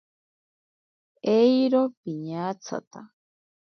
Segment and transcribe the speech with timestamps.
[1.35, 2.99] Eiro piñatsata.